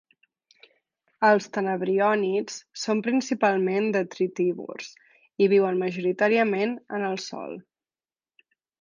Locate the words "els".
1.27-1.47